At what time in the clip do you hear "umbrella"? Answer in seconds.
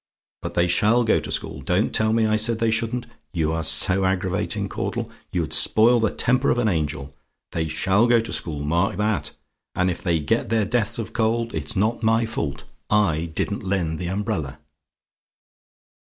14.07-14.57